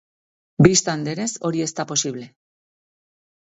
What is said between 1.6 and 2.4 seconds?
ez da posible.